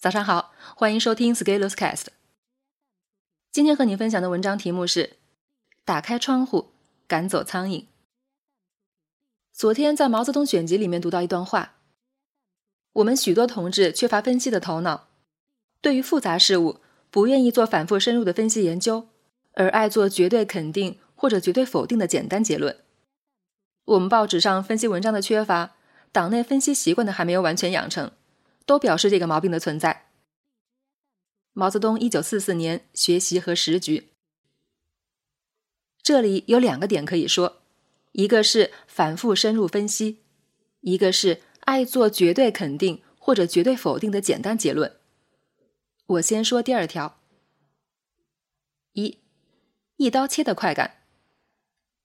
[0.00, 2.06] 早上好，欢迎收听 Scaleus Cast。
[3.50, 5.16] 今天和你分享的文章题目是
[5.84, 6.70] “打开窗户，
[7.08, 7.86] 赶走苍蝇”。
[9.52, 11.74] 昨天在《毛泽东选集》里面读到一段话：
[12.92, 15.08] 我们许多同志缺乏分析的头脑，
[15.80, 16.78] 对于复杂事物
[17.10, 19.08] 不愿意做反复深入的分析研究，
[19.54, 22.78] 而爱做绝对肯定或者绝对否定的简单结论。
[23.86, 25.74] 我们报纸上分析文章的缺乏，
[26.12, 28.12] 党内分析习惯的还没有完全养成。
[28.68, 30.10] 都表示这个毛病的存在。
[31.54, 34.10] 毛泽东一九四四年学习和时局，
[36.02, 37.62] 这里有两个点可以说：
[38.12, 40.18] 一个是反复深入分析，
[40.82, 44.94] 一个是爱做绝对肯定或者绝对否定的简单结论。
[46.04, 47.18] 我先说第二条：
[48.92, 49.16] 一，
[49.96, 50.98] 一刀切的快感。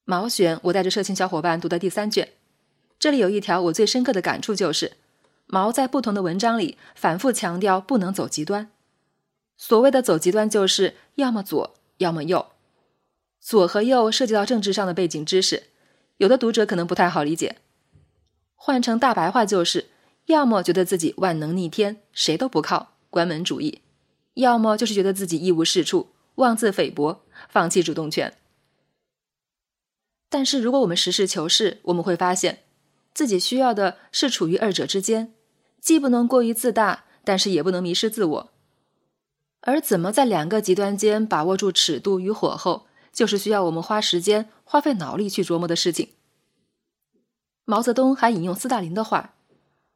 [0.06, 2.32] 毛选我带着社群小伙伴读的第三卷，
[2.98, 5.03] 这里有一条我最深刻的感触就是。
[5.54, 8.72] 毛在不同的文章里反复强调不能走极端。
[9.56, 12.48] 所谓的走极端，就是要么左，要么右。
[13.40, 15.66] 左和右涉及到政治上的背景知识，
[16.18, 17.58] 有的读者可能不太好理解。
[18.56, 19.92] 换成大白话就是：
[20.26, 23.82] 要么觉得自己万能逆天，谁都不靠，关门主义；
[24.34, 28.36] 要么就是觉得自己一无是处，妄自菲薄，放弃主动权。
[30.32, 32.64] 但是如果我们实事求是，我们会发现，
[33.14, 35.36] 自己需要的是处于二者之间。
[35.84, 38.50] 既不能过于自大，但是也不能迷失自我。
[39.60, 46.10] 而怎么在两个极端间把握住尺度与火候，就是需要我们花时间、花费脑力去琢磨的事情。
[47.66, 49.36] 毛泽东还引用斯大林的话：“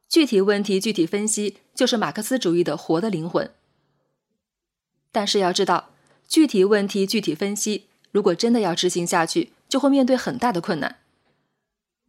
[0.10, 3.50] 具体问题具体分析，就是马克思主义的活的灵魂。”
[5.14, 5.92] 但是要知道，
[6.28, 10.98] 具体问题具体分析，如果真的要执行下去，就会面对很大的困难。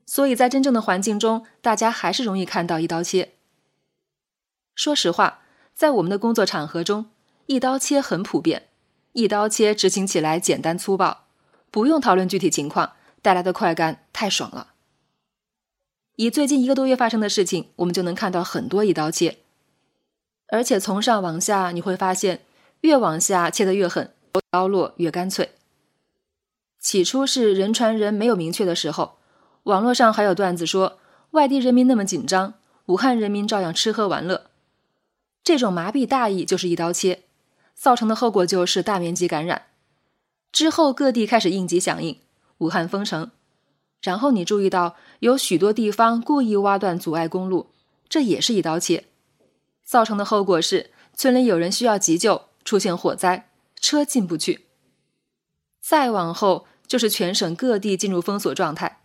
[0.04, 3.34] 所以在真正的环境中，大家还是容易看到一刀切。
[4.78, 5.40] 说实话，
[5.74, 7.06] 在我们的工作场合中，
[7.46, 8.68] 一刀切很普遍。
[9.12, 11.24] 一刀切执行起来简单粗暴，
[11.72, 14.74] 不用讨论具体情况，带来的快感太爽了。
[16.14, 19.38] 以最近一个多月发生的事情，我们就能看到很多一刀切。
[20.46, 22.42] 而且从上往下，你会发现，
[22.83, 24.14] 越往下切得越狠，
[24.48, 25.56] 刀落越干脆。
[26.78, 29.17] 起初是人传人没有明确的时候，
[29.64, 31.00] 网络上还有段子说，
[31.33, 32.55] 外地人民那么紧张，
[32.86, 34.44] 武汉人民照样吃喝玩乐。
[35.48, 37.23] 这种麻痹大意就是一刀切，
[37.75, 39.63] 造成的后果就是大面积感染。
[40.53, 42.20] 之后各地开始应急响应，
[42.59, 43.31] 武汉封城。
[44.03, 47.70] 然后你注意到有许多地方故意挖断阻碍公路，
[48.11, 49.07] 这也是一刀切。
[49.83, 53.48] 造成的后果是村里有人需要急救，出现火灾，
[53.80, 54.67] 车进不去。
[55.80, 59.01] 再往后就是全省各地进入封锁状态，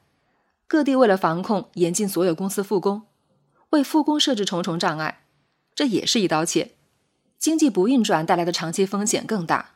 [0.67, 3.03] 各地为了防控，严禁所有公司复工，
[3.69, 5.21] 为复工设置重重障碍。
[5.75, 6.71] 这也是一刀切，
[7.39, 9.71] 经济不运转带来的长期风险更大。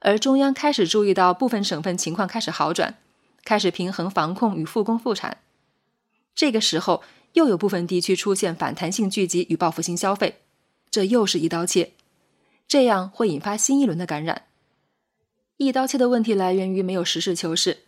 [0.00, 2.98] 而中央开始注意到部分省份情况开始好转，
[3.44, 5.38] 开始平衡防控与复工复产。
[6.34, 7.02] 这个时候，
[7.34, 10.40] 又有部分地区出现反弹性聚集与报复性消费，
[10.90, 11.92] 这又是一刀切，
[12.66, 14.44] 这样会引发新一轮的感染。
[15.56, 17.84] 一刀切的问题来源于没有实事求是，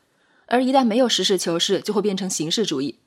[0.47, 2.99] 而一旦没有实事求是，就会变成形式主义，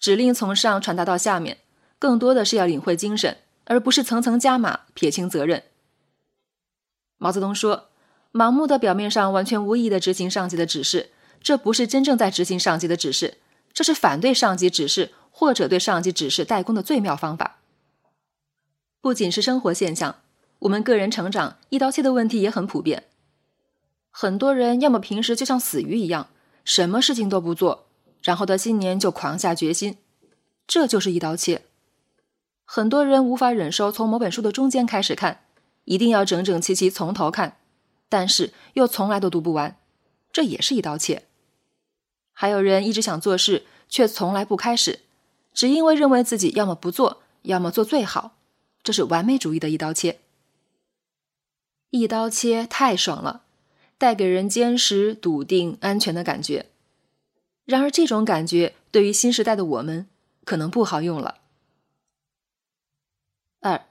[0.00, 1.58] 指令从上传达到下面。
[2.02, 3.36] 更多的是要领会精神，
[3.66, 5.62] 而不是层层加码、撇清责任。
[7.16, 7.90] 毛泽东说
[8.34, 11.10] ：“盲目的表面上完全无意的执行上级的指示，
[11.40, 13.38] 这不是真正在执行上级的指示，
[13.72, 17.60] 这是反对上级指示或者对上级指示代工的最妙方法。”
[19.00, 20.16] 不仅是生活现象，
[20.58, 23.04] 我们个人成长一刀切的问题也很普遍。
[24.10, 26.30] 很多人要么平时就像死鱼一样，
[26.64, 27.86] 什么事情都不做，
[28.24, 29.98] 然后到新年就狂下决心，
[30.66, 31.62] 这就是一刀切。
[32.74, 35.44] 很多人无法忍受从某本书的中间开始看，
[35.84, 37.58] 一定要整整齐齐从头看，
[38.08, 39.76] 但是又从来都读不完，
[40.32, 41.24] 这也是一刀切。
[42.32, 45.00] 还有人一直想做事，却从来不开始，
[45.52, 48.38] 只因为认为自己要么不做，要么做最好，
[48.82, 50.20] 这是完美主义的一刀切。
[51.90, 53.42] 一刀切太爽了，
[53.98, 56.70] 带给人坚实、笃定、安全的感觉。
[57.66, 60.06] 然而，这种感觉对于新时代的我们，
[60.46, 61.40] 可能不好用了。
[63.64, 63.86] 二，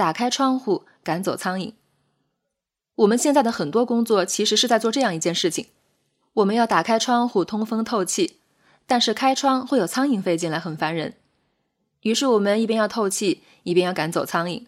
[0.00, 1.74] 打开窗户赶走苍蝇。
[2.94, 5.66] 我们现在的很多工作其实是在做这样一件事情：
[6.32, 8.40] 我们要打开窗户通风透气，
[8.86, 11.16] 但是开窗会有苍蝇飞进来，很烦人。
[12.00, 14.64] 于是我们一边要透气，一边要赶走苍蝇。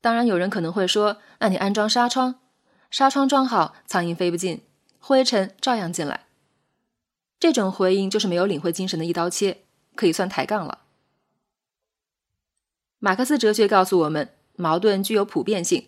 [0.00, 2.36] 当然，有人可能会说：“那你安装纱窗，
[2.88, 4.62] 纱窗装好，苍蝇飞不进，
[5.00, 6.26] 灰尘照样进来。”
[7.40, 9.62] 这种回应就是没有领会精神的一刀切，
[9.96, 10.82] 可以算抬杠了。
[12.98, 15.86] 马克思哲学告诉我们，矛盾具有普遍性。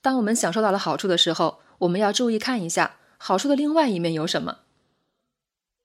[0.00, 4.58] 当我们享受到了好处的时候，我们要注意看一下好处的另外一面有什么。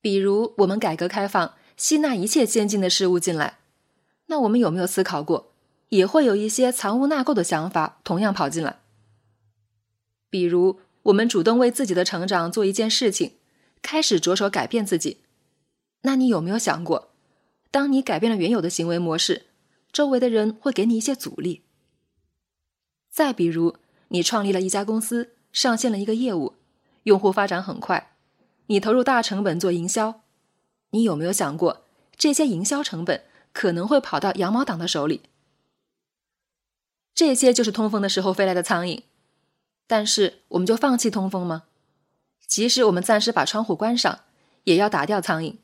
[0.02, 3.60] 比如，我们改革开放，吸纳一切先进的事物进来，
[4.28, 5.52] 那我们有没有思考过，
[5.90, 8.80] 也会有一些藏污纳垢的想法同样跑进来？
[10.30, 13.34] 比如，我们主动为自己的成长做一件事情，
[13.82, 15.20] 开始着手改变自己，
[16.02, 17.10] 那你有没有想过，
[17.72, 19.48] 当你改变了原有的行为模式？
[19.92, 21.62] 周围的人会给你一些阻力。
[23.14, 23.76] 再比如，
[24.08, 26.56] 你创立了一家公司，上线了一个业务，
[27.04, 28.16] 用户发展很快，
[28.66, 30.22] 你投入大成本做营销，
[30.90, 31.86] 你有没有想过，
[32.18, 35.22] 这些营销成本可能会跑到羊毛党的手里？
[37.14, 39.04] 这些就是通风的时候飞来的苍蝇，
[39.86, 41.66] 但是我们就放弃通风吗？
[42.48, 44.22] 即使我们暂时把窗户关上，
[44.64, 45.58] 也要打掉苍蝇。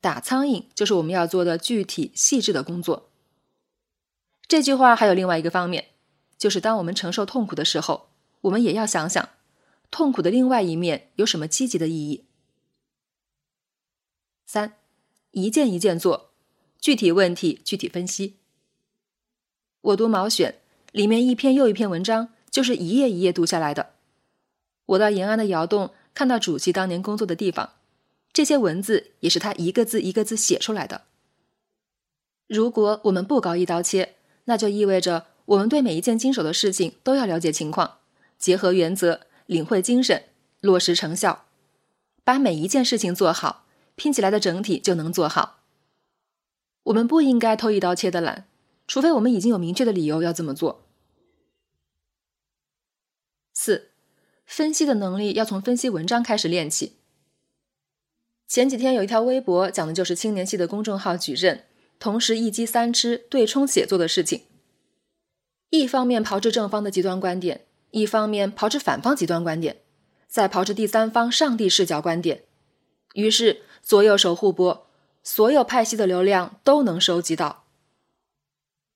[0.00, 3.08] 打苍蝇就是我们要做的具体细致的工作。
[4.48, 5.90] 这句话还有另外一个方面，
[6.36, 8.08] 就是当我们承受痛苦的时候，
[8.42, 9.28] 我们也要想想，
[9.90, 12.24] 痛苦的另外一面有什么积极的意义。
[14.46, 14.74] 三，
[15.30, 16.30] 一件一件做，
[16.78, 18.36] 具体问题具体分析。
[19.80, 20.60] 我读毛选，
[20.92, 23.94] 里面一篇又一篇文章，就是一页一页读下来的。
[24.86, 27.72] 我到延安的窑洞，看到主席当年工作的地方。
[28.32, 31.02] 这些文字也是他一个字一个字写出来的。
[32.46, 37.98] 如果我们不搞一刀切，那就意味着我们对每一件经手的事情都要了解情况，
[38.38, 40.24] 结合原则，领会精神，
[40.60, 41.44] 落实成效，
[42.24, 45.60] 把每一件事情做好，拼起来的整体就能做好。
[46.84, 48.46] 我们不应该偷一刀切的懒，
[48.86, 50.86] 除非我们已经有明确的理由要这么做。
[53.52, 53.90] 四，
[54.46, 56.96] 分析的能力要从分析文章开始练起。
[58.46, 61.64] 前几天有一条微博讲的就是青年系的公众号矩阵，
[61.98, 64.42] 同时一机三吃对冲写作的事情。
[65.76, 69.78] 一方面炮制正方的极端观点，一方面炮制反方极端观点，
[70.28, 72.44] 再炮制第三方上帝视角观点，
[73.14, 74.86] 于是左右手互播，
[75.24, 77.64] 所有派系的流量都能收集到。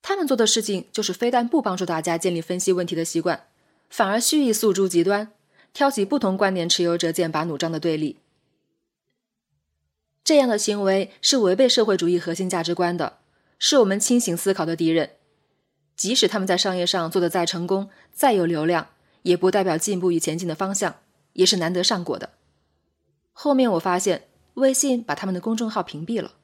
[0.02, 3.48] 他们做的事情就是非但不帮助大家建立分析问题的习惯，
[3.90, 5.32] 反而蓄意诉诸极端，
[5.74, 8.18] 挑起不同观点持有者剑拔弩张的对立。
[10.22, 13.18] 这样的行为是违背社会主义核心价值观的，
[13.58, 15.17] 是我们清醒思考的敌人。
[15.98, 18.90] 即使他们在商业上做得再成功、再有流量，
[19.22, 21.00] 也不代表进步与前进的方向，
[21.32, 22.30] 也是难得上果的。
[23.32, 26.34] 后面我发现，微信把他们的公众号屏蔽了。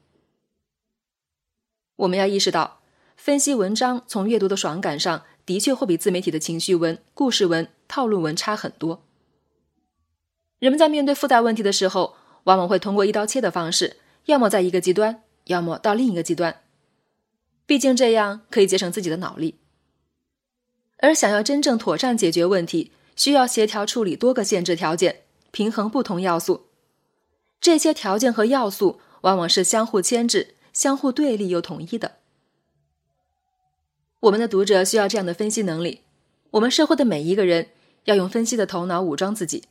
[1.95, 2.81] 我们要意识到，
[3.17, 9.05] 分析文章从阅读的爽感上，的确会比自媒体的情绪文、故事文、套路文差很多。
[10.59, 16.64] 人们在面对复杂问题的时候，往往会通过一刀切的方式，要么在一个极端，要么到另一个极端。
[17.67, 19.59] 毕竟这样可以节省自己的脑力。
[20.99, 26.67] 而想要真正妥善解决问题，需要协调处理多个限制条件，平衡不同要素。
[27.61, 32.17] 这些条件和要素往往是相互牵制、相互对立又统一的。
[34.21, 36.01] 我们的读者需要这样的分析能力。
[36.53, 37.69] 我们社会的每一个人
[38.05, 39.65] 要用分析的头脑武装自己。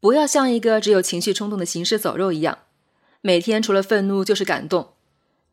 [0.00, 2.58] 不要像一个只有情绪冲动的行尸走肉一样，
[3.20, 4.92] 每天除了愤怒就是感动，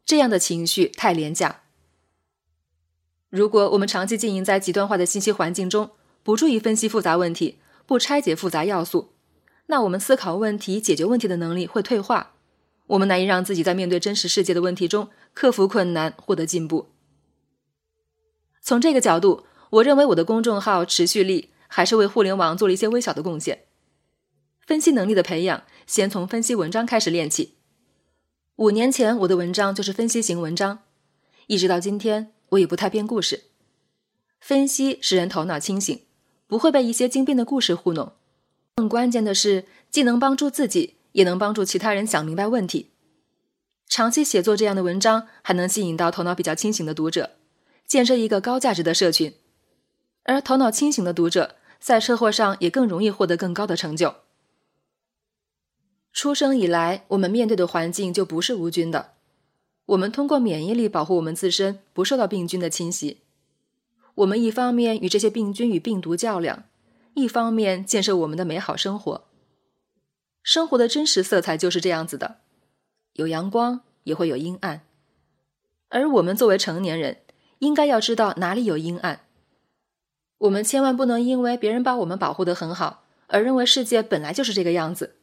[0.06, 1.64] 这样的情绪太廉价。
[3.30, 5.92] 如果我们长期经营在极端化的信息环境中，
[6.24, 9.14] 不注意分析复杂问题，不拆解复杂要素，
[9.66, 12.36] 那我们思考问题、解决问题的能力会退化，
[12.88, 16.92] 我们难以让自己在面对真实世界的问题中克服困难、获得进步。
[18.62, 23.64] 从这个角度，我认为我的公众号持续力还是为互联网做了一些微小的贡献。
[24.66, 27.55] 分析能力的培养，先从分析文章开始练起。
[28.58, 30.80] 五年前，我的文章就是分析型文章，
[31.48, 33.44] 一直到今天，我也不太编故事。
[34.40, 36.04] 分析使人头脑清醒，
[36.48, 38.14] 不会被一些精编的故事糊弄。
[38.76, 42.92] 更关键的是，既能帮助自己，也能帮助其他人想明白问题。
[43.90, 47.32] 长期写作这样的文章，还能吸引到头脑比较清醒的读者，
[47.86, 49.34] 建设一个高价值的社群。
[50.24, 54.16] 而头脑清醒的读者，在车祸上也更容易获得更高的成就。
[56.16, 59.12] 出生以来，我们面对的环境就不是无菌的。
[59.88, 63.20] 我们通过免疫力保护我们自身不受到病菌的侵袭。
[64.16, 66.64] 我们一方面与这些病菌与病毒较量，
[67.16, 69.26] 一方面建设我们的美好生活。
[70.42, 72.38] 生活的真实色彩就是这样子的：
[73.16, 74.88] 有阳光，也会有阴暗。
[75.90, 77.18] 而我们作为成年人，
[77.60, 79.26] 应该要知道哪里有阴暗。
[80.38, 85.18] 我们千万不能因为别人把我们保护得很好，而认为世界本来就是这个样子。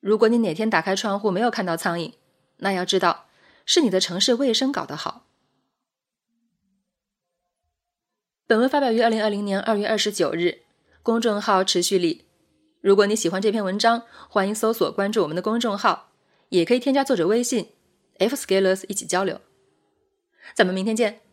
[0.00, 2.12] 如果你哪天打开窗户没有看到苍蝇，
[2.58, 3.26] 那要知道
[3.64, 5.26] 是你的城市卫生搞得好。
[8.46, 10.62] 本文发表于二零二零年二月二十九日，
[11.02, 12.26] 公众号持续力。
[12.80, 16.12] 如果你喜欢这篇文章，欢迎搜索关注我们的公众号，
[16.50, 17.72] 也可以添加作者微信
[18.18, 19.40] f scalers 一起交流。
[20.54, 21.25] 咱们明天见。